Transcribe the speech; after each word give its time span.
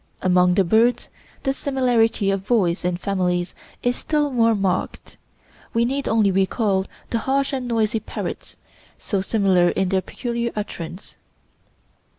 Among 0.23 0.55
the 0.55 0.63
birds, 0.63 1.09
this 1.43 1.57
similarity 1.59 2.31
of 2.31 2.41
voice 2.41 2.83
in 2.83 2.97
families 2.97 3.53
is 3.83 3.95
still 3.95 4.31
more 4.31 4.55
marked. 4.55 5.15
We 5.75 5.85
need 5.85 6.07
only 6.07 6.31
recall 6.31 6.87
the 7.11 7.19
harsh 7.19 7.53
and 7.53 7.67
noisy 7.67 7.99
parrots, 7.99 8.55
so 8.97 9.21
similar 9.21 9.69
in 9.69 9.89
their 9.89 10.01
peculiar 10.01 10.51
utterance. 10.55 11.17